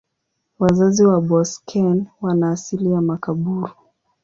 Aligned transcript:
Wazazi 0.59 1.05
wa 1.05 1.21
Boeseken 1.21 2.05
wana 2.21 2.51
asili 2.51 2.91
ya 2.91 3.01
Makaburu. 3.01 3.71